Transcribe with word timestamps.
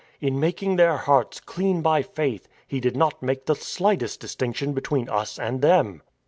In 0.19 0.39
making 0.39 0.77
their 0.77 0.97
hearts 0.97 1.39
clean 1.39 1.83
by 1.83 2.01
faith 2.01 2.47
He 2.67 2.79
did 2.79 2.97
not 2.97 3.21
make 3.21 3.45
the 3.45 3.53
slightest 3.53 4.19
distinction 4.19 4.73
between 4.73 5.07
us 5.09 5.37
and 5.37 5.61
them. 5.61 6.01